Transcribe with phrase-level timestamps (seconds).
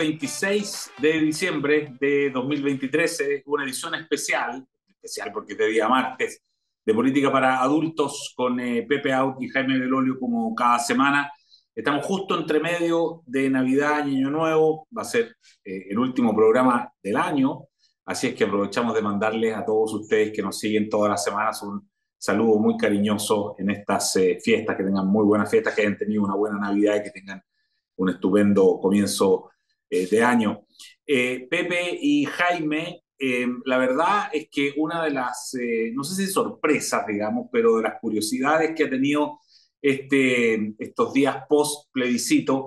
[0.00, 6.40] 26 de diciembre de 2023, una edición especial, especial porque de día martes,
[6.86, 11.30] de Política para Adultos con eh, Pepe Out y Jaime Belolio como cada semana.
[11.74, 16.34] Estamos justo entre medio de Navidad y Año Nuevo, va a ser eh, el último
[16.34, 17.66] programa del año,
[18.06, 21.62] así es que aprovechamos de mandarles a todos ustedes que nos siguen todas las semanas
[21.62, 25.98] un saludo muy cariñoso en estas eh, fiestas, que tengan muy buenas fiestas, que hayan
[25.98, 27.42] tenido una buena Navidad y que tengan
[27.96, 29.50] un estupendo comienzo
[29.90, 30.66] eh, de año.
[31.06, 35.52] Eh, Pepe y Jaime, eh, la verdad es que una de las,
[35.92, 39.40] no sé si sorpresas, digamos, pero de las curiosidades que ha tenido
[39.82, 42.66] este, estos días post plebiscito,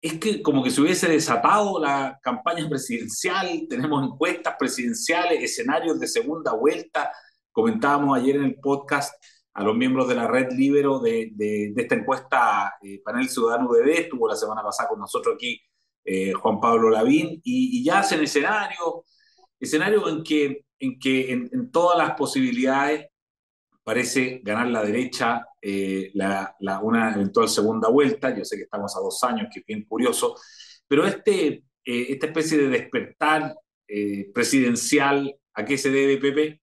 [0.00, 6.06] es que como que se hubiese desatado la campaña presidencial, tenemos encuestas presidenciales, escenarios de
[6.06, 7.10] segunda vuelta,
[7.52, 9.14] comentábamos ayer en el podcast
[9.54, 11.32] a los miembros de la red Libero de,
[11.74, 15.60] esta encuesta eh, Panel Ciudadano UDD, estuvo la semana pasada con nosotros aquí
[16.08, 19.04] eh, Juan Pablo Lavín, y, ya hacen escenario,
[19.58, 23.08] escenario en que, en, que en, todas las posibilidades
[23.82, 29.00] parece ganar la derecha eh, la, una eventual segunda vuelta, yo sé que estamos a
[29.00, 30.36] dos años, que es bien curioso,
[30.86, 33.54] pero este, eh, esta especie de despertar
[34.32, 36.60] presidencial, ¿a qué se debe, Pepe?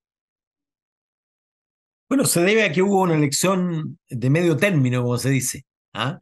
[2.09, 5.66] Bueno, se debe a que hubo una elección de medio término, como se dice.
[5.94, 6.19] ¿ah?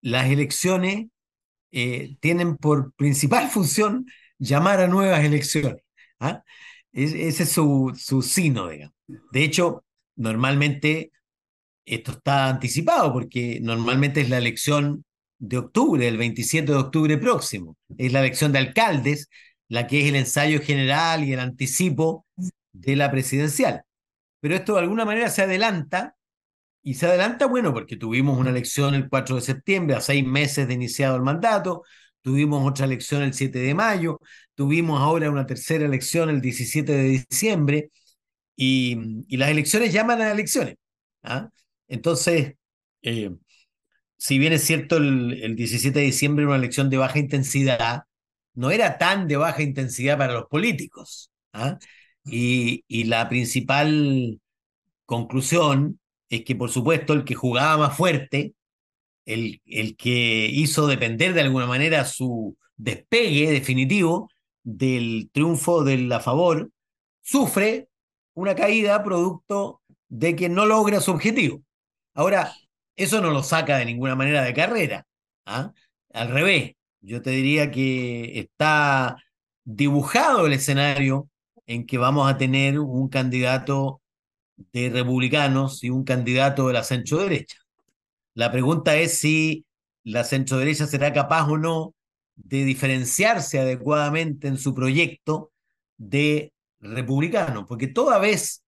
[0.00, 1.06] Las elecciones
[1.72, 4.06] eh, tienen por principal función
[4.38, 5.82] llamar a nuevas elecciones.
[6.20, 6.42] ¿ah?
[6.92, 8.94] Es, ese es su, su sino, digamos.
[9.32, 9.84] De hecho,
[10.16, 11.12] normalmente
[11.84, 15.04] esto está anticipado porque normalmente es la elección
[15.38, 17.76] de octubre, el 27 de octubre próximo.
[17.96, 19.28] Es la elección de alcaldes,
[19.68, 22.26] la que es el ensayo general y el anticipo
[22.72, 23.84] de la presidencial
[24.40, 26.16] pero esto de alguna manera se adelanta,
[26.82, 30.68] y se adelanta, bueno, porque tuvimos una elección el 4 de septiembre, a seis meses
[30.68, 31.82] de iniciado el mandato,
[32.22, 34.20] tuvimos otra elección el 7 de mayo,
[34.54, 37.90] tuvimos ahora una tercera elección el 17 de diciembre,
[38.56, 40.76] y, y las elecciones llaman a elecciones.
[41.22, 41.48] ¿ah?
[41.88, 42.54] Entonces,
[43.02, 43.30] eh,
[44.16, 48.02] si bien es cierto, el, el 17 de diciembre era una elección de baja intensidad,
[48.54, 51.30] no era tan de baja intensidad para los políticos.
[51.52, 51.78] ¿ah?
[52.24, 54.40] Y, y, la principal
[55.06, 58.54] conclusión es que, por supuesto, el que jugaba más fuerte,
[59.24, 64.30] el, el que hizo depender de alguna manera su despegue definitivo
[64.62, 66.70] del triunfo del a favor,
[67.22, 67.88] sufre
[68.34, 71.62] una caída producto de que no logra su objetivo.
[72.14, 72.52] Ahora,
[72.96, 75.06] eso no lo saca de ninguna manera de carrera.
[75.46, 75.72] ¿ah?
[76.12, 79.16] Al revés, yo te diría que está
[79.64, 81.28] dibujado el escenario
[81.66, 84.00] en que vamos a tener un candidato
[84.72, 87.58] de republicanos y un candidato de la centro derecha.
[88.34, 89.64] La pregunta es si
[90.04, 91.94] la centro derecha será capaz o no
[92.36, 95.52] de diferenciarse adecuadamente en su proyecto
[95.96, 98.62] de republicano, porque toda vez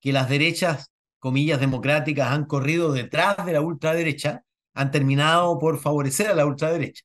[0.00, 4.42] que las derechas, comillas, democráticas han corrido detrás de la ultraderecha,
[4.74, 7.02] han terminado por favorecer a la ultraderecha.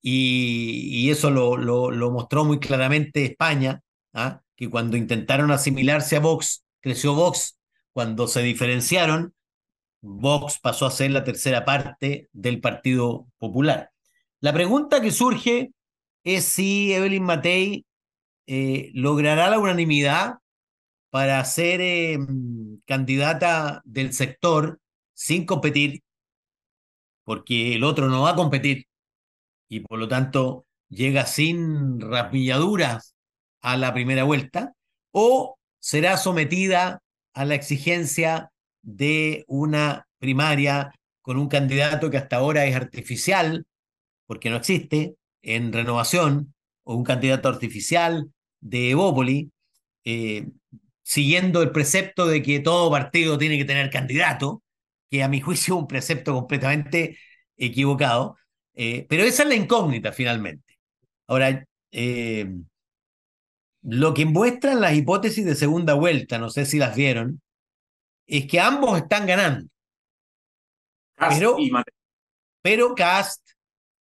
[0.00, 3.80] Y, y eso lo, lo, lo, mostró muy claramente España,
[4.12, 4.40] ¿ah?
[4.56, 7.58] que cuando intentaron asimilarse a Vox, creció Vox.
[7.94, 9.34] Cuando se diferenciaron,
[10.02, 13.90] Vox pasó a ser la tercera parte del Partido Popular.
[14.40, 15.72] La pregunta que surge
[16.24, 17.86] es si Evelyn Matei
[18.46, 20.34] eh, logrará la unanimidad
[21.08, 22.18] para ser eh,
[22.86, 24.78] candidata del sector
[25.14, 26.02] sin competir,
[27.24, 28.86] porque el otro no va a competir
[29.68, 33.14] y por lo tanto llega sin rasmilladuras
[33.62, 34.74] a la primera vuelta,
[35.12, 37.02] o será sometida
[37.34, 38.50] a la exigencia
[38.80, 43.66] de una primaria con un candidato que hasta ahora es artificial,
[44.26, 49.52] porque no existe, en renovación, o un candidato artificial de Evópoli,
[50.04, 50.48] eh,
[51.02, 54.62] siguiendo el precepto de que todo partido tiene que tener candidato,
[55.10, 57.18] que a mi juicio es un precepto completamente
[57.58, 58.38] equivocado,
[58.72, 60.78] eh, pero esa es la incógnita finalmente.
[61.26, 61.62] Ahora,
[61.92, 62.54] eh,
[63.84, 67.42] lo que muestran las hipótesis de segunda vuelta, no sé si las vieron,
[68.26, 69.68] es que ambos están ganando.
[71.16, 71.56] Cast pero,
[72.62, 73.46] pero Cast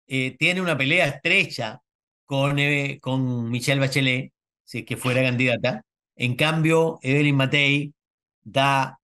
[0.07, 1.81] eh, tiene una pelea estrecha
[2.25, 4.31] con, eh, con Michelle Bachelet,
[4.63, 5.81] si es que fuera candidata.
[6.15, 7.91] En cambio, Evelyn Matei
[8.43, 8.99] da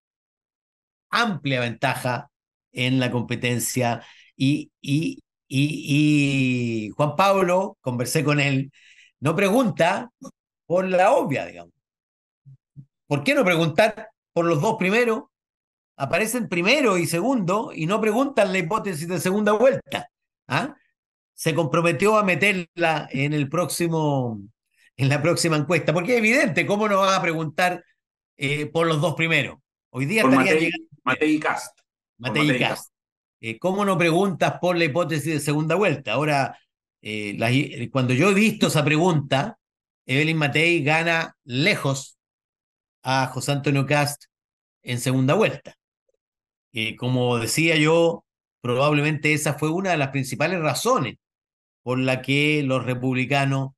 [1.12, 2.30] amplia ventaja
[2.72, 4.04] en la competencia
[4.36, 8.72] y, y, y, y Juan Pablo, conversé con él,
[9.20, 10.10] no pregunta
[10.74, 11.72] por la obvia, digamos.
[13.06, 15.26] ¿Por qué no preguntar por los dos primeros?
[15.98, 20.10] Aparecen primero y segundo y no preguntan la hipótesis de segunda vuelta.
[20.48, 20.76] ¿ah?
[21.36, 24.42] se comprometió a meterla en el próximo,
[24.98, 27.86] en la próxima encuesta, porque es evidente, ¿cómo no vas a preguntar
[28.36, 29.60] eh, por los dos primeros?
[29.92, 30.72] Hoy día por Matei,
[31.04, 31.78] Matei Cast.
[32.18, 32.92] Matei, Cast.
[33.42, 36.14] Eh, ¿Cómo no preguntas por la hipótesis de segunda vuelta?
[36.14, 36.58] Ahora,
[37.00, 39.60] eh, cuando yo he visto esa pregunta,
[40.06, 42.18] Evelyn Matei gana lejos
[43.04, 44.26] a José Antonio Cast
[44.82, 45.76] en segunda vuelta.
[46.98, 48.26] como decía yo,
[48.62, 51.18] probablemente esa fue una de las principales razones
[51.84, 53.72] por la que los republicanos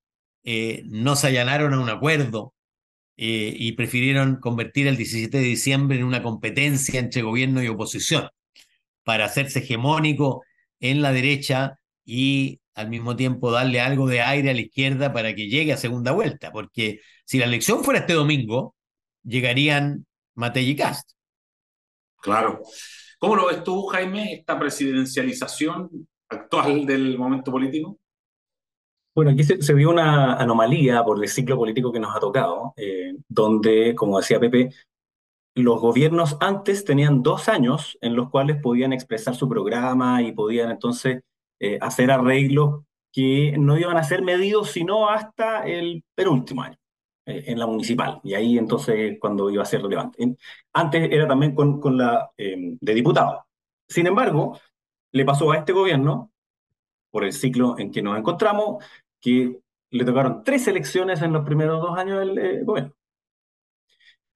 [0.44, 2.54] eh, no se allanaron a un acuerdo
[3.18, 8.30] eh, y prefirieron convertir el 17 de diciembre en una competencia entre gobierno y oposición
[9.04, 10.44] para hacerse hegemónico
[10.80, 15.34] en la derecha y al mismo tiempo darle algo de aire a la izquierda para
[15.34, 18.76] que llegue a segunda vuelta, porque si la elección fuera este domingo,
[19.24, 20.06] llegarían
[20.36, 21.12] Matei y Cast.
[22.22, 22.62] Claro.
[23.18, 25.90] ¿Cómo lo ves tú, Jaime, esta presidencialización
[26.30, 27.98] actual del momento político?
[29.16, 33.14] Bueno, aquí se, vio una anomalía por el ciclo político que nos ha tocado, eh,
[33.30, 34.72] donde, como decía Pepe,
[35.56, 40.70] los gobiernos antes tenían dos años en los cuales podían expresar su programa y podían
[40.70, 41.22] entonces
[41.60, 46.78] eh, hacer arreglos que no iban a ser medidos sino hasta el penúltimo año,
[47.26, 48.20] eh, en la municipal.
[48.24, 50.36] Y ahí entonces cuando iba a ser relevante.
[50.74, 53.44] Antes era también con, con la de diputados.
[53.88, 54.60] Sin embargo,
[55.12, 56.32] le pasó a este gobierno,
[57.12, 58.84] por el ciclo en que nos encontramos,
[59.22, 59.60] que
[59.92, 62.94] le tocaron tres elecciones en los primeros dos años del eh, gobierno.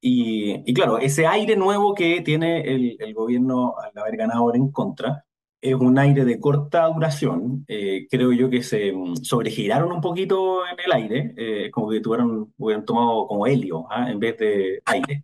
[0.01, 5.25] Y, claro, ese aire nuevo que tiene el, gobierno al haber ganado en contra
[5.61, 7.65] es un aire de corta duración.
[7.67, 11.99] Eh, creo yo que se mm, sobregiraron un poquito en el aire, eh, como que
[12.01, 14.09] tuvieron, hubieran tomado como helio ¿ah?
[14.09, 15.23] en vez de aire.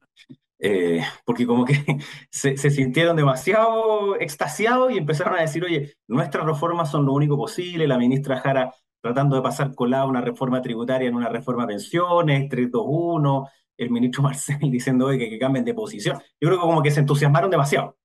[0.59, 1.75] Eh, porque como que
[2.31, 7.87] se, sintieron demasiado extasiados y empezaron a decir, oye, nuestras reformas son lo único posible,
[7.87, 12.49] la ministra Jara tratando de pasar colada una reforma tributaria en una reforma de pensiones,
[12.49, 13.47] 321,
[13.77, 16.17] el ministro Marcel diciendo oye, que, cambien de posición.
[16.41, 17.97] Yo creo que como que se entusiasmaron demasiado.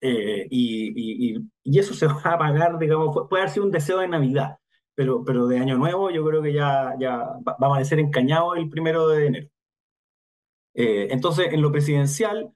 [0.00, 3.98] Eh, y, y, y, eso se va a pagar, digamos, puede haber sido un deseo
[3.98, 4.58] de Navidad,
[4.94, 8.68] pero, pero de Año Nuevo yo creo que ya, ya va a amanecer encañado el
[8.68, 9.48] primero de enero.
[10.74, 12.52] Eh, entonces, en lo presidencial,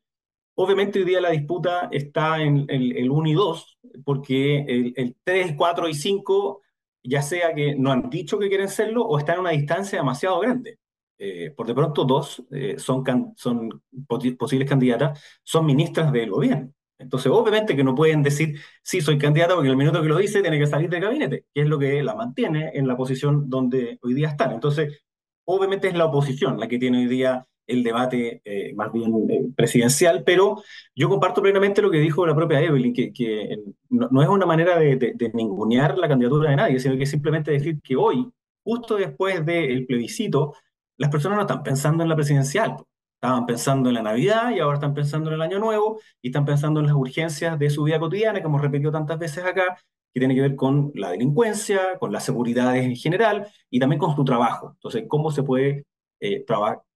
[0.54, 4.60] obviamente hoy día la disputa está en el, 1 y 2, porque
[4.96, 6.62] el, 3, 4 y 5,
[7.02, 10.40] ya sea que no han dicho que quieren serlo o están en una distancia demasiado
[10.40, 10.78] grande.
[11.18, 13.04] Eh, por de pronto, dos eh, son,
[13.36, 16.72] son posibles candidatas, son ministras del gobierno.
[17.02, 20.42] Entonces, obviamente que no pueden decir, sí, soy candidata, porque el minuto que lo dice
[20.42, 23.98] tiene que salir del gabinete, que es lo que la mantiene en la posición donde
[24.02, 24.52] hoy día están.
[24.52, 25.02] Entonces,
[25.44, 29.42] obviamente es la oposición la que tiene hoy día el debate eh, más bien eh,
[29.56, 30.62] presidencial, pero
[30.94, 33.56] yo comparto plenamente lo que dijo la propia Evelyn, que, que
[33.90, 37.80] no, es una manera de, de, ningunear la candidatura de nadie, sino que simplemente decir
[37.82, 38.28] que hoy,
[38.64, 40.54] justo después del plebiscito,
[40.96, 42.76] las personas no están pensando en la presidencial,
[43.22, 46.44] estaban pensando en la Navidad y ahora están pensando en el Año Nuevo y están
[46.44, 49.78] pensando en las urgencias de su vida cotidiana, que hemos repetido tantas veces acá,
[50.12, 54.16] que tiene que ver con la delincuencia, con las seguridades en general y también con
[54.16, 54.72] su trabajo.
[54.74, 55.86] Entonces, ¿cómo se puede
[56.20, 56.44] eh,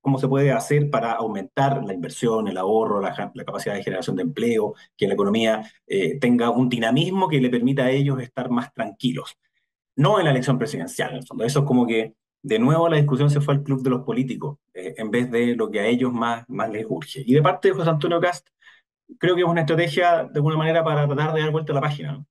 [0.00, 4.22] cómo se puede hacer para aumentar la inversión, el ahorro, la, capacidad de generación de
[4.22, 8.72] empleo, que la economía eh, tenga un dinamismo que le permita a ellos estar más
[8.72, 9.36] tranquilos.
[9.96, 11.44] No en la elección presidencial, en el fondo.
[11.44, 12.14] Eso es como que,
[12.46, 15.56] de nuevo, la discusión se fue al club de los políticos, eh, en vez de
[15.56, 17.24] lo que a ellos más, más les urge.
[17.26, 18.48] Y de parte de José Antonio Cast,
[19.18, 21.80] creo que es una estrategia, de alguna manera, para tratar de dar vuelta a la
[21.80, 22.24] página.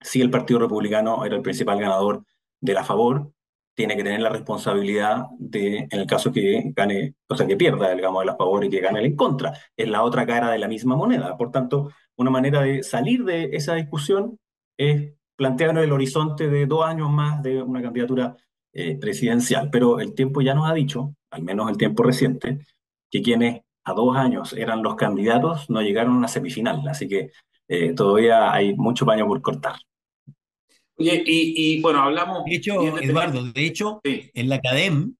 [0.00, 2.24] si el Partido Republicano era el principal ganador
[2.60, 3.30] de la favor,
[3.74, 7.94] tiene que tener la responsabilidad de, en el caso que gane, o sea, que pierda,
[7.94, 9.52] digamos, el a favor y que gane el en contra.
[9.76, 11.36] Es la otra cara de la misma moneda.
[11.36, 14.38] Por tanto, una manera de salir de esa discusión
[14.76, 18.36] es plantear el horizonte de dos años más de una candidatura
[18.78, 19.70] eh, presidencial.
[19.70, 22.58] Pero el tiempo ya nos ha dicho, al menos el tiempo reciente,
[23.10, 26.86] que quienes a dos años eran los candidatos no llegaron a una semifinal.
[26.86, 27.30] Así que
[27.68, 29.76] eh, todavía hay mucho paño por cortar.
[30.98, 32.44] Y, bueno, hablamos.
[32.44, 35.14] De hecho, Eduardo, de hecho, en la CADEM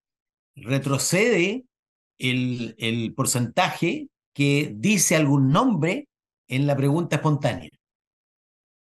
[0.55, 1.65] retrocede
[2.19, 6.09] el, el, porcentaje que dice algún nombre
[6.47, 7.71] en la pregunta espontánea.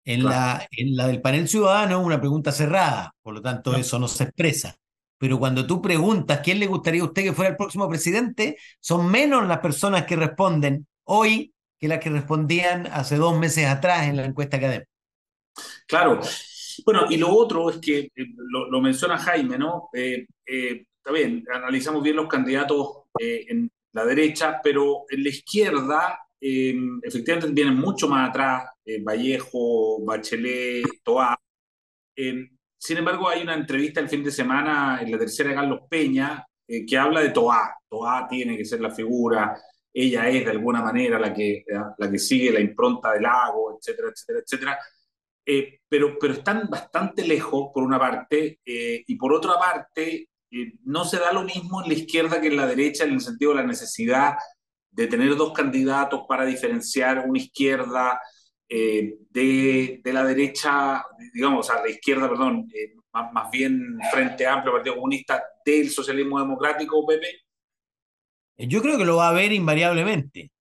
[0.09, 4.07] En, la, en la del panel ciudadano, una pregunta cerrada, por lo tanto, eso no
[4.07, 4.77] se expresa.
[5.17, 9.11] Pero cuando tú preguntas quién le gustaría a usted que fuera el próximo presidente, son
[9.11, 14.15] menos las personas que responden hoy que las que respondían hace dos meses atrás en
[14.15, 14.85] la encuesta CADEM.
[15.87, 16.21] Claro,
[16.85, 19.89] bueno, y lo otro es que eh, lo, menciona Jaime, ¿no?
[19.93, 26.26] Eh, eh, está bien, analizamos bien los candidatos en la derecha, pero en la izquierda
[26.39, 28.69] efectivamente vienen mucho más atrás,
[29.03, 31.37] Vallejo, Bachelet, Toá,
[32.15, 36.45] sin embargo, hay una entrevista el fin de semana en la tercera de Carlos Peña
[36.67, 37.75] que habla de Toá.
[37.89, 39.57] Toá tiene que ser la figura,
[39.99, 41.63] ella es de alguna manera la que,
[41.97, 44.79] la que sigue la impronta del lago, etcétera, etcétera, etcétera.
[45.43, 50.73] Eh, pero, pero están bastante lejos, por una parte, eh, y por otra parte, eh,
[50.83, 53.51] no se da lo mismo en la izquierda que en la derecha, en el sentido
[53.51, 54.35] de la necesidad
[54.91, 58.19] de tener dos candidatos para diferenciar una izquierda
[58.69, 61.03] de, de, la derecha,
[61.33, 62.67] digamos, a la izquierda, perdón,
[63.13, 67.27] más, más, bien Frente Amplio, Partido Comunista, del socialismo democrático, Pepe.
[68.57, 70.51] Yo creo que lo va a haber invariablemente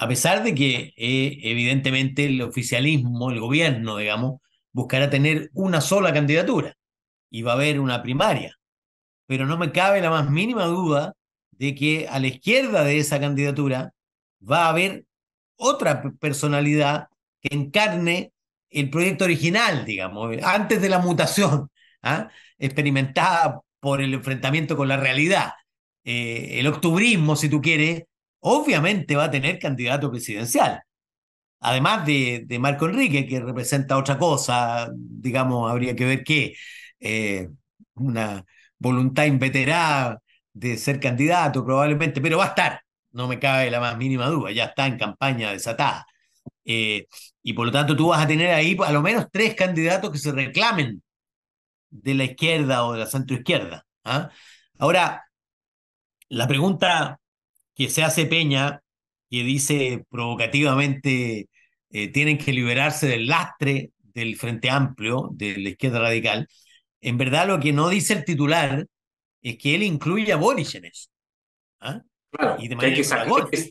[0.00, 4.40] a pesar de que eh, evidentemente el oficialismo, el gobierno, digamos,
[4.72, 6.74] buscará tener una sola candidatura
[7.30, 8.56] y va a haber una primaria.
[9.26, 11.14] Pero no me cabe la más mínima duda
[11.60, 13.92] de que a la izquierda de esa candidatura
[14.40, 15.04] va a haber
[15.56, 17.08] otra personalidad
[17.42, 18.32] que encarne
[18.70, 21.70] el proyecto original, digamos, antes de la mutación
[22.02, 22.30] ¿ah?
[22.58, 25.52] experimentada por el enfrentamiento con la realidad.
[26.04, 28.04] Eh, el octubrismo, si tú quieres,
[28.40, 30.80] obviamente va a tener candidato presidencial.
[31.60, 36.54] Además de, de Marco Enrique, que representa otra cosa, digamos, habría que ver qué,
[37.00, 37.48] eh,
[37.96, 38.46] una
[38.78, 43.96] voluntad inveterada de ser candidato probablemente, pero va a estar, no me cabe la más
[43.96, 46.06] mínima duda, ya está en campaña desatada.
[46.64, 47.06] Eh,
[47.42, 50.18] y por lo tanto tú vas a tener ahí a lo menos tres candidatos que
[50.18, 51.02] se reclamen
[51.90, 53.86] de la izquierda o de la centroizquierda.
[54.04, 54.30] ¿ah?
[54.78, 55.24] Ahora,
[56.28, 57.20] la pregunta
[57.74, 58.82] que se hace Peña,
[59.30, 61.48] que dice provocativamente,
[61.90, 66.48] eh, tienen que liberarse del lastre del Frente Amplio, de la izquierda radical,
[67.00, 68.86] en verdad lo que no dice el titular
[69.42, 71.08] es que él incluye a Boric en eso.
[71.80, 72.02] ¿ah?
[72.30, 73.70] Claro, y hay que,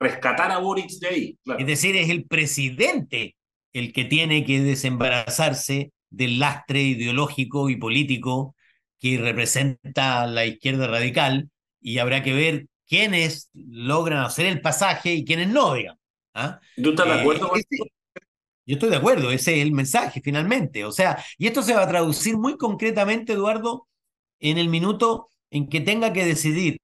[0.00, 1.38] rescatar a Boric de ahí.
[1.58, 3.36] Es decir, es el presidente
[3.72, 8.56] el que tiene que desembarazarse del lastre ideológico y político
[8.98, 11.50] que representa la izquierda radical
[11.80, 16.00] y habrá que ver quiénes logran hacer el pasaje y quiénes no, digamos.
[16.34, 16.60] ¿ah?
[16.82, 17.84] ¿Tú estás de eh, acuerdo con eso?
[18.66, 20.84] Yo estoy de acuerdo, ese es el mensaje finalmente.
[20.84, 23.88] O sea, y esto se va a traducir muy concretamente, Eduardo,
[24.40, 26.78] en el minuto en que tenga que decidir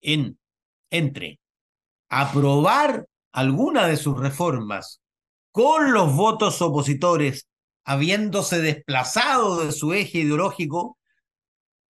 [0.00, 0.38] en,
[0.90, 1.40] entre
[2.08, 5.00] aprobar alguna de sus reformas
[5.50, 7.46] con los votos opositores
[7.84, 10.98] habiéndose desplazado de su eje ideológico,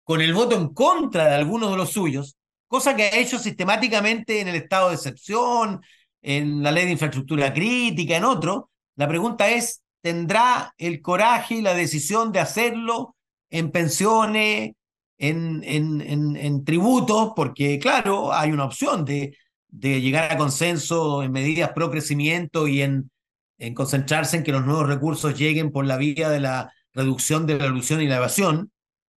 [0.03, 2.38] con el voto en contra de algunos de los suyos,
[2.68, 5.82] cosa que ha hecho sistemáticamente en el estado de excepción,
[6.22, 8.70] en la ley de infraestructura crítica, en otro.
[8.96, 13.15] La pregunta es, ¿tendrá el coraje y la decisión de hacerlo
[13.51, 14.72] en pensiones,
[15.20, 17.34] en, en, en, tributos?
[17.36, 22.81] Porque, claro, hay una opción de, de llegar a consenso en medidas pro crecimiento y
[22.81, 23.12] en,
[23.60, 27.60] en concentrarse en que los nuevos recursos lleguen por la vía de la reducción de
[27.60, 28.72] la ilusión y la evasión,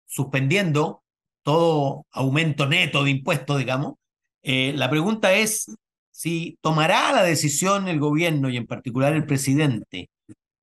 [0.06, 1.02] suspendiendo
[1.42, 3.94] todo aumento neto de impuestos, digamos.
[4.42, 5.74] Eh, la pregunta es
[6.10, 10.10] si tomará la decisión el gobierno y en particular el presidente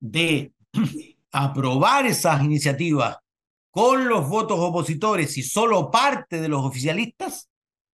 [0.00, 0.52] de
[1.32, 3.16] aprobar esas iniciativas
[3.72, 7.48] con los votos opositores y solo parte de los oficialistas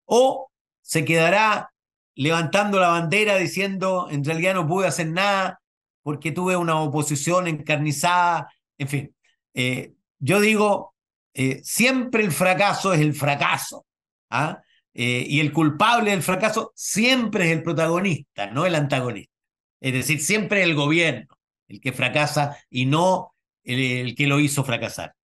[0.04, 0.50] o
[0.82, 1.72] se quedará
[2.14, 5.62] levantando la bandera diciendo en realidad no pude hacer nada
[6.02, 9.16] porque tuve una oposición encarnizada, en fin.
[9.54, 10.94] Eh, yo digo,
[11.32, 13.86] eh, siempre el fracaso es el fracaso.
[14.30, 14.60] ¿ah?
[14.94, 19.32] Eh, y el culpable del fracaso siempre es el protagonista, no el antagonista.
[19.80, 25.14] Es decir, siempre el gobierno el que fracasa y no el, que lo hizo fracasar.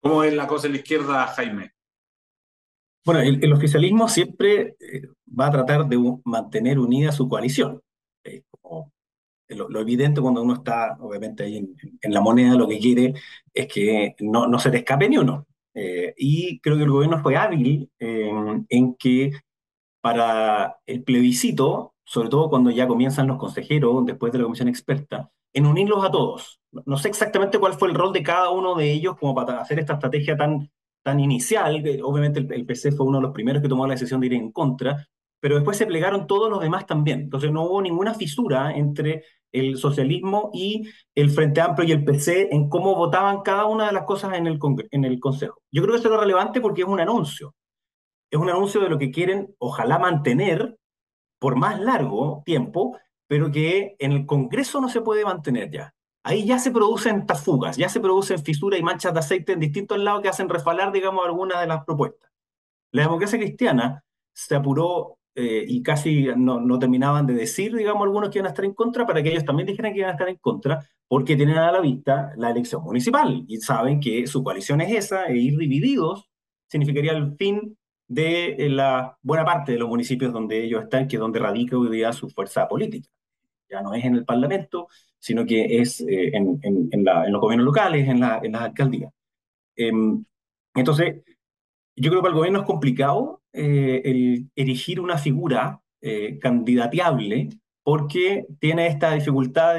[0.00, 1.72] ¿Cómo es la cosa en la izquierda, Jaime?
[3.04, 7.80] Bueno, el, oficialismo siempre eh, va a tratar de mantener unida su coalición.
[9.48, 13.14] lo, evidente cuando uno está, obviamente, ahí en, la moneda, lo que quiere
[13.54, 15.46] es que no, no se te escape ni uno.
[15.74, 19.32] Eh, y creo que el gobierno fue hábil en que
[20.00, 25.30] para el plebiscito, sobre todo cuando ya comienzan los consejeros, después de la comisión experta,
[25.52, 26.60] en unirlos a todos.
[26.70, 29.78] No sé exactamente cuál fue el rol de cada uno de ellos como para hacer
[29.78, 30.70] esta estrategia tan,
[31.02, 31.82] tan inicial.
[32.02, 34.52] Obviamente el, PC fue uno de los primeros que tomó la decisión de ir en
[34.52, 35.06] contra,
[35.40, 37.20] pero después se plegaron todos los demás también.
[37.20, 42.48] Entonces no hubo ninguna fisura entre el socialismo y el Frente Amplio y el PC
[42.52, 44.58] en cómo votaban cada una de las cosas en el,
[44.90, 45.62] en el Consejo.
[45.72, 47.54] Yo creo que eso es relevante porque es un anuncio.
[48.30, 50.76] Es un anuncio de lo que quieren, ojalá, mantener
[51.38, 55.94] por más largo tiempo, pero que en el Congreso no se puede mantener ya.
[56.24, 59.98] Ahí ya se producen tafugas, ya se producen fisuras y manchas de aceite en distintos
[59.98, 62.30] lados que hacen resbalar, digamos, algunas de las propuestas.
[62.92, 68.30] La democracia cristiana se apuró eh, y casi no, no, terminaban de decir, digamos, algunos
[68.30, 70.28] que iban a estar en contra, para que ellos también dijeran que iban a estar
[70.28, 74.80] en contra, porque tienen a la vista la elección municipal y saben que su coalición
[74.80, 76.28] es esa, e ir divididos
[76.68, 77.76] significaría el fin
[78.08, 81.76] de eh, la buena parte de los municipios donde ellos están, que es donde radica
[81.76, 83.08] hoy día su fuerza política.
[83.70, 88.08] Ya no es en el Parlamento, sino que es eh, en, en, los gobiernos locales,
[88.08, 89.12] en, la, las alcaldías.
[89.78, 89.92] Eh,
[90.74, 91.22] entonces,
[91.96, 97.48] yo creo que para el gobierno es complicado eh, el erigir una figura eh, candidateable
[97.82, 99.76] porque tiene esta dificultad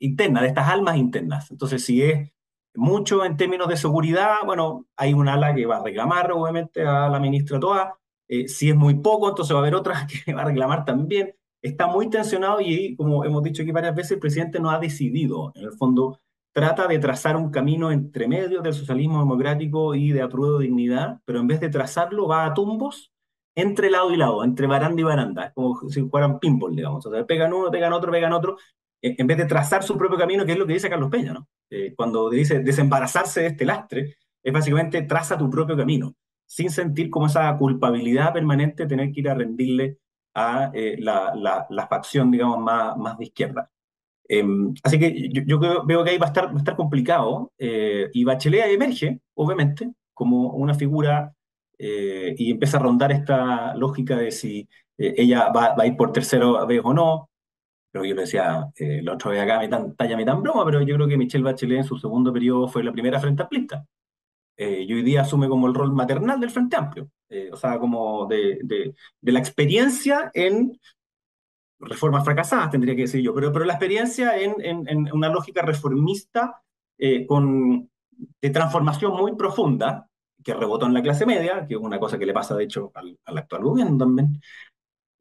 [0.00, 1.50] interna, de estas almas internas.
[1.52, 2.32] Entonces, si es
[2.74, 7.08] mucho en términos de seguridad, bueno, hay un ala que va a reclamar, obviamente, a
[7.08, 7.96] la ministra Toa.
[8.48, 11.36] Si es muy poco, entonces va a haber otra que va a reclamar también.
[11.64, 15.50] Está muy tensionado y, como hemos dicho aquí varias veces, el presidente no ha decidido,
[15.54, 16.20] en el fondo,
[16.52, 21.20] trata de trazar un camino entre medio del socialismo democrático y de apruebo de dignidad,
[21.24, 23.14] pero en vez de trazarlo va a tumbos
[23.54, 27.06] entre lado y lado, entre baranda y baranda, como si fueran pinball, digamos.
[27.06, 28.58] O sea, pegan uno, pegan otro, pegan otro,
[29.00, 31.48] en vez de trazar su propio camino, que es lo que dice Carlos Peña, ¿no?
[31.70, 36.14] Eh, cuando dice desembarazarse de este lastre, es básicamente traza tu propio camino,
[36.46, 39.96] sin sentir como esa culpabilidad permanente de tener que ir a rendirle
[40.34, 43.70] a eh, la, la, la, facción, digamos, más, más de izquierda.
[44.28, 44.44] Eh,
[44.82, 48.24] así que yo, veo que ahí va a estar, va a estar complicado eh, y
[48.24, 51.34] Bachelet emerge, obviamente, como una figura
[51.78, 55.96] eh, y empieza a rondar esta lógica de si eh, ella va, va, a ir
[55.96, 57.30] por tercera vez o no.
[57.90, 60.82] Pero yo le decía, la otra vez acá me tan, talla me tan broma, pero
[60.82, 63.86] yo creo que Michelle Bachelet en su segundo periodo fue la primera frente amplista.
[64.56, 67.08] y hoy día asume como el rol maternal del Frente Amplio,
[67.52, 70.78] o sea, como de, de, de la experiencia en
[71.78, 75.62] reformas fracasadas, tendría que decir yo, pero, pero la experiencia en, en, en una lógica
[75.62, 76.62] reformista
[76.98, 77.90] eh, con,
[78.40, 80.08] de transformación muy profunda,
[80.42, 82.92] que rebotó en la clase media, que es una cosa que le pasa de hecho
[82.94, 84.40] al, al actual gobierno también.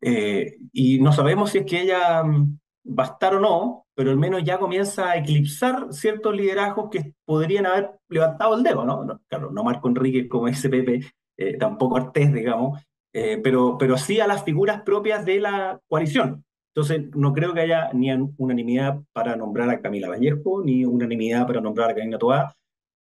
[0.02, 2.60] Eh, y no sabemos si es que ella mm,
[3.00, 7.14] va a estar o no, pero al menos ya comienza a eclipsar ciertos liderazgos que
[7.26, 9.06] podrían haber levantado el dedo, ¿no?
[9.06, 11.02] no claro, no Marco Enrique como ese Pepe,
[11.38, 12.82] eh, tampoco Artés, digamos,
[13.14, 16.44] eh, pero, pero sí a las figuras propias de la coalición.
[16.76, 21.62] Entonces, no creo que haya ni unanimidad para nombrar a Camila Vallejo, ni unanimidad para
[21.62, 22.56] nombrar a Karina Toá,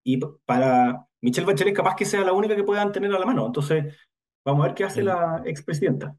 [0.03, 3.47] y para Michelle Bachelet capaz que sea la única que puedan tener a la mano.
[3.47, 3.97] Entonces,
[4.45, 6.17] vamos a ver qué hace la expresidenta.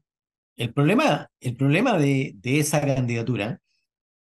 [0.56, 3.60] El problema, el problema de, de esa candidatura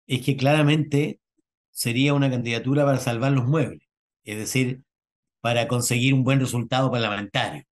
[0.07, 1.21] es que claramente
[1.69, 3.87] sería una candidatura para salvar los muebles,
[4.25, 4.81] es decir,
[5.39, 7.63] para conseguir un buen resultado parlamentario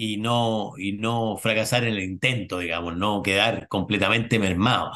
[0.00, 4.92] y no, y no fracasar en el intento, digamos, no quedar completamente mermado.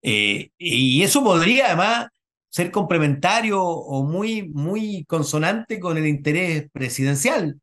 [0.00, 2.06] Eh, y eso podría además
[2.50, 7.60] ser complementario o muy, muy consonante con el interés presidencial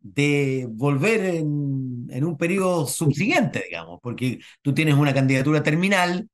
[0.00, 6.28] de volver en, un periodo subsiguiente, digamos, porque tú tienes una candidatura terminal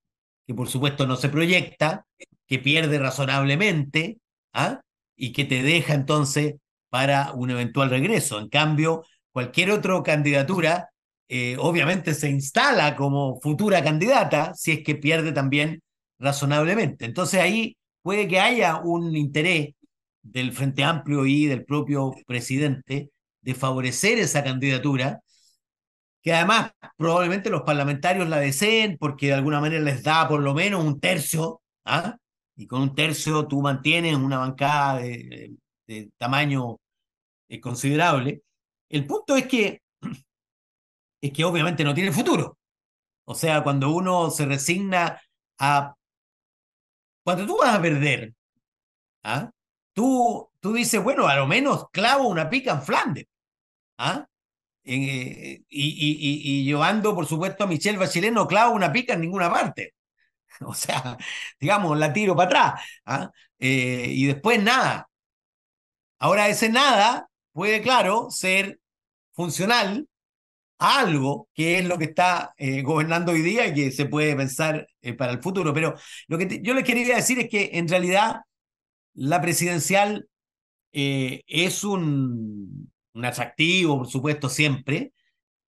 [0.47, 2.05] que por supuesto no se proyecta,
[2.47, 4.19] que pierde razonablemente,
[4.53, 4.83] ¿ah?
[5.17, 6.57] y que te deja entonces
[6.91, 8.39] para un eventual regreso.
[8.39, 10.91] En cambio, cualquier otra candidatura,
[11.29, 15.83] eh, obviamente se instala como futura candidata si es que pierde también
[16.21, 17.05] razonablemente.
[17.05, 19.75] Entonces ahí puede que haya un interés
[20.23, 23.11] del Frente Amplio y del propio presidente
[23.43, 25.21] de favorecer esa candidatura,
[26.23, 30.55] que además probablemente los parlamentarios la deseen porque de alguna manera les da por lo
[30.55, 32.17] menos un tercio, ¿ah?
[32.57, 35.57] y con un tercio tú mantienes una bancada de,
[36.19, 36.77] tamaño
[37.49, 38.43] eh, considerable.
[38.95, 39.83] El punto es que,
[41.21, 42.59] es que obviamente no tiene futuro.
[43.25, 45.21] O sea, cuando uno se resigna
[45.59, 45.95] a...
[47.25, 48.35] Cuando tú vas a perder,
[49.25, 49.51] ¿ah?
[49.95, 53.27] tú, tú dices, bueno, a lo menos clavo una pica en Flandes.
[53.99, 54.27] ¿ah?
[54.85, 59.23] Eh, y, y, y, llevando, por supuesto, a Michelle Bachelet, no clavo una pica en
[59.23, 59.95] ninguna parte.
[60.61, 61.19] O sea,
[61.59, 62.83] digamos, la tiro para atrás.
[63.07, 63.33] ¿ah?
[63.59, 65.09] Eh, y después nada.
[66.19, 68.79] Ahora ese nada puede, claro, ser
[69.35, 70.09] funcional
[70.79, 74.37] a algo que es lo que está eh, gobernando hoy día y que se puede
[74.37, 75.73] pensar eh, para el futuro.
[75.75, 75.95] Pero
[76.29, 78.43] lo que yo les quería decir es que en realidad
[79.15, 80.29] la presidencial
[80.93, 82.93] eh, es un
[83.23, 85.13] atractivo, por supuesto, siempre,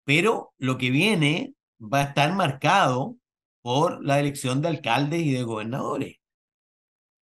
[0.04, 3.16] pero lo que viene va a estar marcado
[3.62, 6.16] por la elección de alcaldes y de gobernadores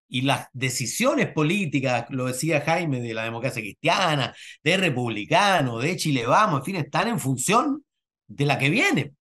[0.07, 6.25] y las decisiones políticas, lo decía Jaime, de la democracia cristiana, de republicano, de Chile
[6.25, 7.83] Vamos, en fin, están en función
[8.27, 9.13] de la que viene.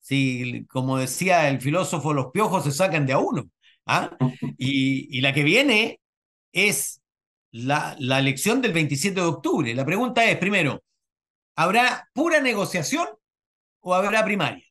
[0.00, 3.50] Si, como decía el filósofo, los piojos se sacan de a uno.
[3.86, 4.16] ¿ah?
[4.58, 6.00] Y, y, la que viene
[6.52, 7.00] es
[7.50, 9.74] la, la elección del 27 de octubre.
[9.74, 10.82] La pregunta es, primero,
[11.56, 13.08] ¿habrá pura negociación
[13.80, 14.68] o habrá primarias?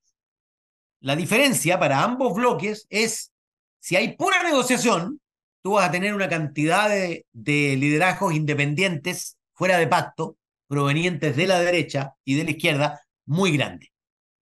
[1.01, 3.31] La diferencia para ambos bloques es,
[3.79, 5.19] si hay pura negociación,
[5.61, 11.47] tú vas a tener una cantidad de, de liderazgos independientes fuera de pacto, provenientes de
[11.47, 13.91] la derecha y de la izquierda, muy grande.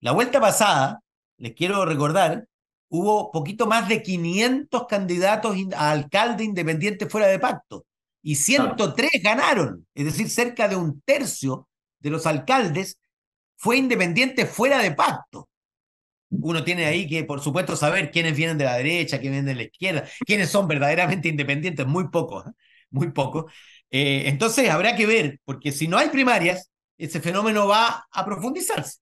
[0.00, 1.00] La vuelta pasada,
[1.38, 2.46] les quiero recordar,
[2.88, 7.84] hubo poquito más de 500 candidatos a alcalde independiente fuera de pacto
[8.22, 11.68] y 103 ganaron, es decir, cerca de un tercio
[12.00, 12.98] de los alcaldes
[13.56, 15.48] fue independiente fuera de pacto.
[16.30, 19.62] Uno tiene ahí que, por supuesto, saber quiénes vienen de la derecha, quiénes vienen de
[19.62, 22.50] la izquierda, quiénes son verdaderamente independientes, muy pocos, ¿eh?
[22.90, 23.52] muy pocos.
[23.90, 28.98] Eh, entonces habrá que ver, porque si no hay primarias, ese fenómeno va a profundizarse.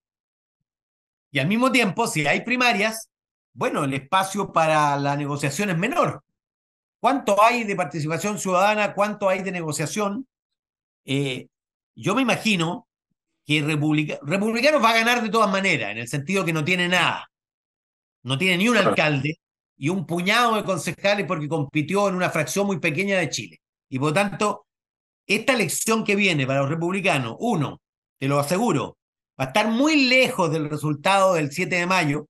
[1.31, 3.11] Y al mismo tiempo, si hay primarias,
[3.53, 6.23] bueno, el espacio para la negociación es menor.
[7.01, 8.95] ¿Cuánto hay de participación ciudadana?
[8.95, 10.27] ¿Cuánto hay de negociación?
[11.05, 11.49] Eh,
[11.95, 12.87] yo me imagino
[13.47, 16.89] que Republica, Republicanos va a ganar de todas maneras, en el sentido que no tiene
[16.89, 17.31] nada.
[18.25, 19.39] No tiene ni un alcalde
[19.77, 23.61] y un puñado de concejales porque compitió en una fracción muy pequeña de Chile.
[23.89, 24.67] Y por lo tanto,
[25.27, 27.81] esta elección que viene para los republicanos, uno,
[28.19, 28.99] te lo aseguro,
[29.39, 32.27] va a estar muy lejos del resultado del 7 de mayo,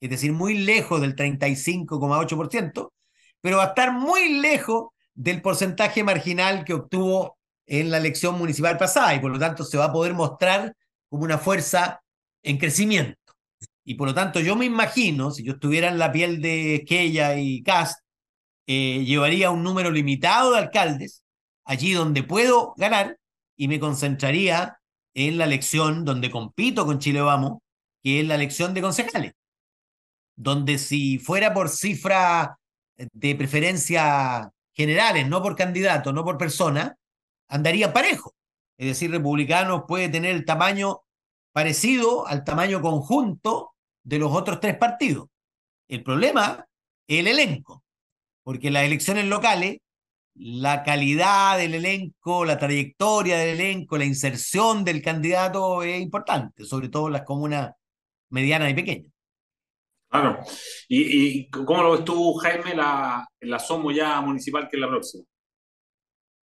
[0.00, 2.92] es decir, muy lejos del 35,8%,
[3.40, 8.76] pero va a estar muy lejos del porcentaje marginal que obtuvo en la elección municipal
[8.78, 10.74] pasada y por lo tanto se va a poder mostrar
[11.08, 12.02] como una fuerza
[12.42, 13.18] en crecimiento.
[13.84, 17.38] Y por lo tanto yo me imagino, si yo estuviera en la piel de Keya
[17.38, 18.00] y Cast,
[18.66, 21.22] eh, llevaría un número limitado de alcaldes
[21.64, 23.18] allí donde puedo ganar
[23.56, 24.78] y me concentraría
[25.14, 27.58] en la elección donde compito con Chile Vamos,
[28.02, 29.32] que es la elección de concejales,
[30.36, 32.58] donde si fuera por cifra
[32.96, 36.96] de preferencia generales, no por candidato, no por persona,
[37.52, 38.34] andaría parejo.
[38.78, 41.02] Es decir, republicanos puede tener el tamaño
[41.52, 45.28] parecido al tamaño conjunto de los otros tres partidos.
[45.86, 46.66] El problema
[47.06, 47.84] es el elenco,
[48.42, 49.78] porque las elecciones locales,
[50.34, 56.88] la calidad del elenco, la trayectoria del elenco, la inserción del candidato es importante, sobre
[56.88, 57.72] todo en las comunas
[58.30, 59.12] medianas y pequeñas.
[60.08, 60.40] Claro.
[60.88, 65.24] ¿Y, cómo lo ves tú, Jaime, la, la Somo ya municipal, que es la próxima?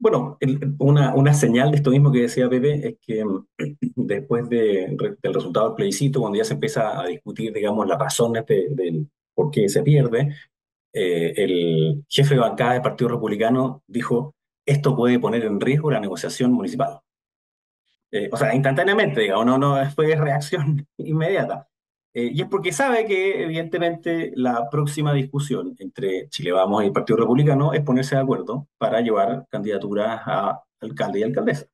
[0.04, 0.38] Bueno,
[0.80, 3.46] una, una, señal de esto mismo que decía Pepe es que mm,
[3.96, 8.44] después de, del resultado del plebiscito, cuando ya se empieza a discutir, digamos, las razones
[8.46, 10.36] del por qué se pierde,
[10.92, 14.36] eh, el jefe de bancada del Partido Republicano dijo,
[14.66, 17.00] esto puede poner en riesgo la negociación municipal.
[18.12, 21.70] Eh, o sea, instantáneamente, digamos, no, no fue reacción inmediata.
[22.14, 26.94] Eh, y es porque sabe que, evidentemente, la próxima discusión entre Chile Vamos y el
[26.94, 31.66] Partido Republicano es ponerse de acuerdo para llevar candidaturas a alcalde y alcaldesa.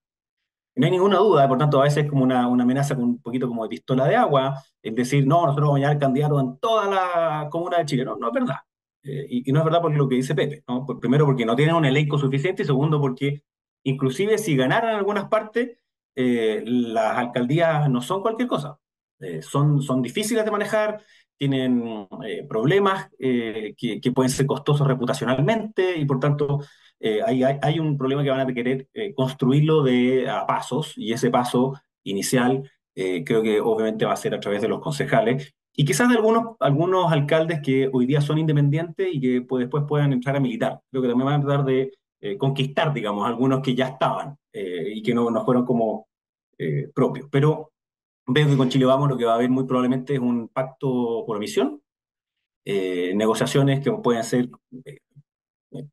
[0.75, 3.49] No hay ninguna duda, por tanto, a veces es como una, amenaza con un poquito
[3.49, 6.87] como de pistola de agua, es decir, no, nosotros vamos a llevar candidatos en toda
[6.87, 8.05] la comuna de Chile.
[8.05, 8.55] No, no es verdad.
[9.03, 10.63] Eh, y, no es verdad por lo que dice Pepe.
[10.67, 10.85] ¿no?
[10.99, 13.43] primero, porque no tienen un elenco suficiente, y segundo, porque
[13.83, 15.77] inclusive si ganaran algunas partes,
[16.15, 18.79] eh, las alcaldías no son cualquier cosa.
[19.19, 21.01] Eh, son, son difíciles de manejar,
[21.37, 26.61] tienen eh, problemas eh, que, que, pueden ser costosos reputacionalmente y por tanto
[27.25, 31.79] hay, hay, un problema que van a querer construirlo de, a pasos y ese paso
[32.03, 36.15] inicial creo que obviamente va a ser a través de los concejales y quizás de
[36.15, 40.41] algunos, algunos alcaldes que hoy día son independientes y que pues, después puedan entrar a
[40.41, 40.81] militar.
[40.91, 41.93] Creo que también van a tratar de
[42.37, 46.09] conquistar, digamos, algunos que ya estaban y que no, no fueron como
[46.93, 47.29] propios.
[47.31, 47.71] Pero
[48.31, 51.23] Veo que con Chile Vamos lo que va a haber muy probablemente es un pacto
[51.25, 51.81] por omisión,
[52.63, 54.49] eh, negociaciones que pueden ser
[54.85, 54.99] eh,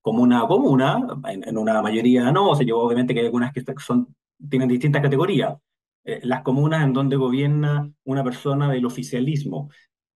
[0.03, 3.65] comuna a comuna, en, una mayoría no, o sea, yo obviamente que hay algunas que
[3.79, 4.15] son,
[4.51, 5.57] tienen distintas categorías.
[6.05, 9.71] Eh, las comunas en donde gobierna una persona del oficialismo,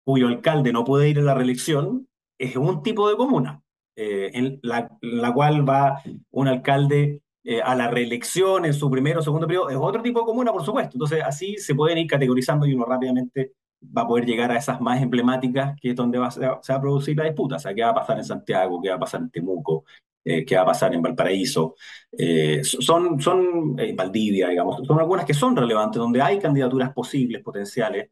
[0.04, 3.62] cuyo alcalde no puede ir a la reelección, es un tipo de comuna,
[3.94, 9.20] en la, en la cual va un alcalde eh, a la reelección en su primero
[9.20, 10.96] o segundo periodo, es otro tipo de comuna, por supuesto.
[10.96, 14.82] Entonces, así se pueden ir categorizando y uno rápidamente va a poder llegar a esas
[14.82, 17.56] más emblemáticas, que es donde va, se, va, a producir la disputa.
[17.56, 19.86] O sea, qué va a pasar en Santiago, qué va a pasar en Temuco,
[20.24, 21.74] eh, qué va a pasar en Valparaíso.
[22.12, 28.10] Eh, son, son Valdivia, digamos, son algunas que son relevantes, donde hay candidaturas posibles, potenciales.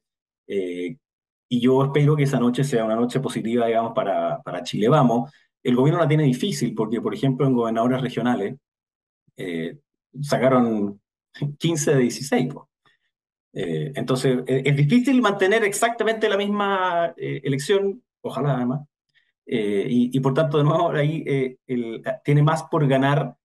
[1.48, 4.88] y yo espero que esa noche sea una noche positiva, digamos, para, para Chile.
[4.88, 5.30] Vamos,
[5.62, 8.56] el gobierno la tiene difícil porque, por ejemplo, en gobernadores regionales,
[9.36, 9.78] eh,
[10.20, 11.00] sacaron
[11.58, 12.54] 15 de 16.
[13.52, 18.80] Eh, entonces, e, es, difícil mantener exactamente la misma eh, elección, ojalá además,
[19.48, 21.24] y, por tanto, de nuevo, ahí
[22.24, 23.36] tiene más por ganar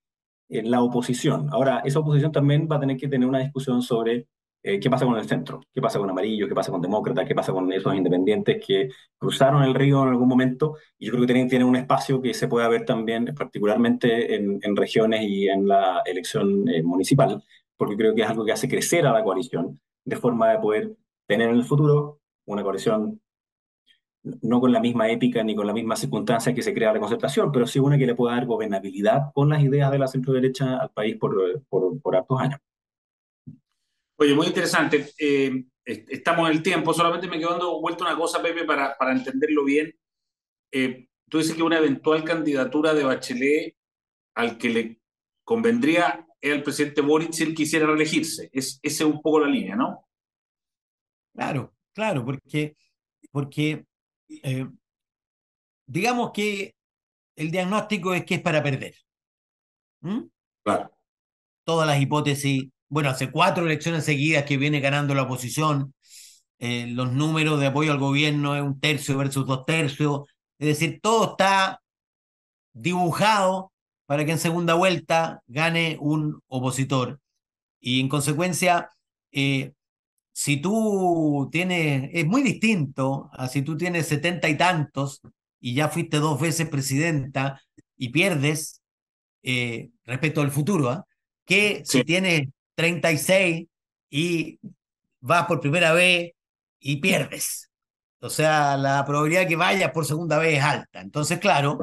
[0.49, 1.47] la oposición.
[1.51, 4.25] Ahora, esa oposición también va a tener que tener una discusión sobre
[4.63, 5.61] eh, ¿qué pasa con el centro?
[5.73, 6.47] ¿Qué pasa con amarillo?
[6.47, 7.27] ¿Qué pasa con demócratas?
[7.27, 10.77] ¿Qué pasa con esos independientes que cruzaron el río en algún momento?
[10.99, 15.23] Y yo creo que tienen, un espacio que se puede ver también, particularmente en, regiones
[15.23, 17.43] y en la elección eh, municipal,
[17.75, 20.95] porque creo que es algo que hace crecer a la coalición, de forma de poder
[21.27, 23.19] tener en el futuro una coalición
[24.23, 27.51] no con la misma épica ni con la misma circunstancia que se crea la concertación,
[27.51, 30.91] pero sí una que le pueda dar gobernabilidad con las ideas de la centro-derecha al
[30.91, 32.59] país por, por, por años.
[34.21, 35.13] Oye, muy interesante.
[35.17, 39.13] Eh, estamos en el tiempo, solamente me quedo dando vuelta una cosa, Pepe, para, para
[39.13, 39.91] entenderlo bien.
[40.71, 43.75] Eh, tú dices que una eventual candidatura de Bachelet
[44.35, 45.01] al que le
[45.43, 48.51] convendría es al presidente Boric si él quisiera reelegirse.
[48.53, 50.07] Es, esa es un poco la línea, ¿no?
[51.33, 52.75] Claro, claro, porque,
[53.31, 53.87] porque
[54.29, 54.67] eh,
[55.87, 56.75] digamos que
[57.35, 58.93] el diagnóstico es que es para perder.
[60.01, 60.25] ¿Mm?
[60.63, 60.91] Claro.
[61.63, 65.93] Todas las hipótesis bueno, hace cuatro elecciones seguidas que viene ganando la oposición,
[66.59, 70.23] eh, los números de apoyo al gobierno es un tercio versus dos tercios,
[70.59, 71.81] es decir, todo está
[72.73, 73.71] dibujado
[74.05, 77.21] para que en segunda vuelta gane un opositor.
[77.79, 78.89] Y en consecuencia,
[79.31, 79.71] eh,
[80.33, 85.21] si tú tienes, es muy distinto a si tú tienes setenta y tantos
[85.61, 87.61] y ya fuiste dos veces presidenta
[87.95, 88.81] y pierdes
[89.43, 91.05] eh, respecto al futuro, ¿ah?
[91.45, 92.49] que si tienes
[92.81, 93.67] 36
[94.09, 94.59] y
[95.19, 96.31] vas por primera vez
[96.79, 97.69] y pierdes.
[98.19, 100.99] O sea, la probabilidad de que vayas por segunda vez es alta.
[100.99, 101.77] Entonces, claro,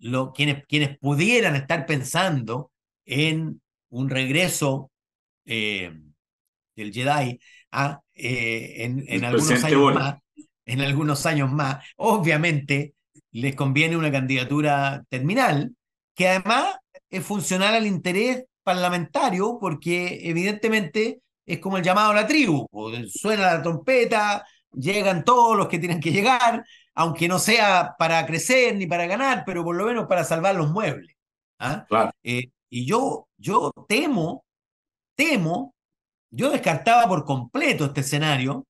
[0.00, 2.70] lo, quienes, quienes pudieran estar pensando
[3.06, 4.90] en un regreso
[5.46, 5.98] eh,
[6.76, 10.18] del Jedi ah, eh, en, en algunos años más,
[10.66, 12.94] en algunos años más, obviamente
[13.30, 15.74] les conviene una candidatura terminal
[16.14, 16.76] que además
[17.08, 22.66] es funcional al interés parlamentario porque evidentemente es como el llamado a la tribu,
[23.08, 28.76] suena la trompeta, llegan todos los que tienen que llegar, aunque no sea para crecer
[28.76, 31.14] ni para ganar, pero por lo menos para salvar los muebles.
[31.58, 31.86] ¿ah?
[32.22, 34.44] Eh, y yo, yo temo,
[35.14, 35.74] temo,
[36.30, 38.66] yo descartaba por completo este escenario,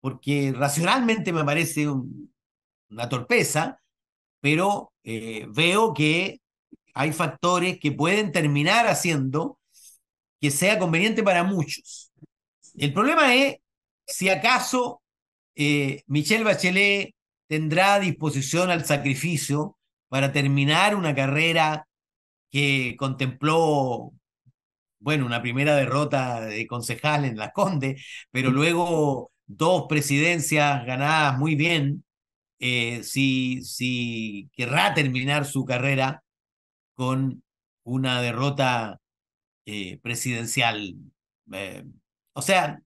[0.00, 3.80] porque racionalmente me parece una torpeza,
[4.40, 6.39] pero eh, veo que
[6.94, 9.58] hay factores que pueden terminar haciendo
[10.40, 12.12] que sea conveniente para muchos.
[12.76, 13.56] El problema es
[14.06, 15.02] si acaso
[15.54, 17.14] eh, Michelle Bachelet
[17.46, 19.76] tendrá disposición al sacrificio
[20.08, 21.86] para terminar una carrera
[22.50, 24.12] que contempló,
[24.98, 27.96] bueno, una primera derrota de concejal en la Conde,
[28.30, 32.04] pero luego dos presidencias ganadas muy bien,
[32.58, 36.22] eh, si, si querrá terminar su carrera
[37.00, 37.42] con
[37.82, 39.00] una derrota
[39.64, 40.96] eh, presidencial.
[41.50, 41.82] Eh,
[42.34, 42.82] o sea,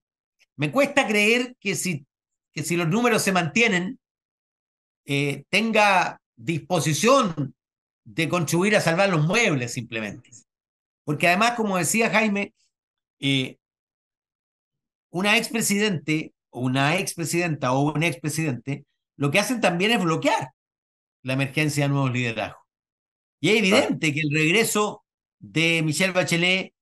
[0.55, 2.07] me cuesta creer que si,
[2.53, 3.99] que si los números se mantienen,
[5.03, 7.55] eh, tenga disposición
[8.05, 10.29] de contribuir a salvar los muebles simplemente.
[11.03, 12.53] Porque además, como decía Jaime,
[15.09, 18.85] una expresidente, una expresidenta o un expresidente,
[19.17, 20.51] lo que hacen también es bloquear
[21.21, 22.64] la emergencia de nuevos liderazgos.
[23.45, 25.03] Y es evidente que el regreso
[25.37, 26.73] de Michelle Bachelet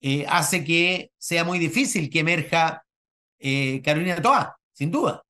[0.00, 2.86] eh, hace que sea muy difícil que emerja
[3.38, 5.22] eh, Carolina Toa, sin duda,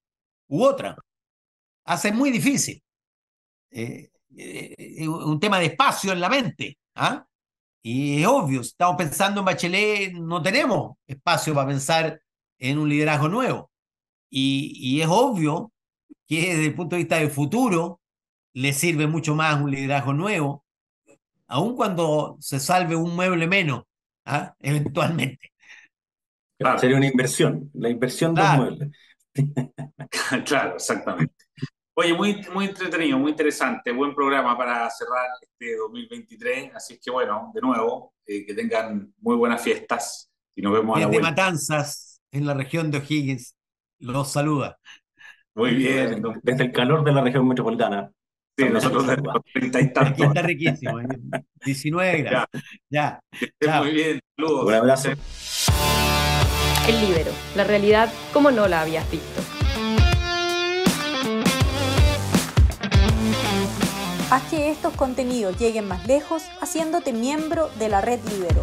[0.46, 0.96] u otra.
[1.86, 2.80] Hace muy difícil.
[3.72, 4.10] Eh,
[5.08, 6.78] un tema de espacio en la mente.
[6.94, 7.26] ¿ah?
[7.82, 12.22] Y es obvio, si estamos pensando en Bachelet, no tenemos espacio para pensar
[12.60, 13.72] en un liderazgo nuevo.
[14.30, 15.72] Y, y es obvio
[16.28, 18.00] que desde el punto de vista del futuro
[18.52, 20.62] le sirve mucho más un liderazgo nuevo
[21.48, 23.84] aun cuando se salve un mueble menos,
[24.24, 24.54] ¿ah?
[24.60, 25.52] eventualmente.
[26.78, 28.90] Sería una inversión, la inversión de un mueble.
[30.46, 31.34] claro, exactamente.
[31.98, 36.72] Oye, muy, muy entretenido, muy interesante, buen programa para cerrar este 2023.
[36.74, 41.00] Así que bueno, de nuevo, eh, que tengan muy buenas fiestas y nos vemos a
[41.00, 41.30] la vuelta.
[41.30, 43.56] Matanzas, en la región de O'Higgins,
[43.98, 44.78] los saluda.
[45.54, 46.22] Muy bien.
[46.42, 48.10] Desde el calor de la región metropolitana.
[48.58, 49.18] Sí, nosotros de
[49.52, 50.12] 30 y tantos.
[50.12, 50.98] Aquí está riquísimo.
[51.64, 52.22] 19 ¿eh?
[52.22, 52.48] grados.
[52.88, 53.20] Ya.
[53.60, 53.82] ya.
[53.82, 54.20] Muy bien.
[54.36, 54.66] Saludos.
[54.66, 55.10] Un abrazo.
[56.88, 57.32] El Libero.
[57.54, 59.42] La realidad como no la habías visto.
[64.30, 68.62] Haz que estos contenidos lleguen más lejos haciéndote miembro de la red Libero.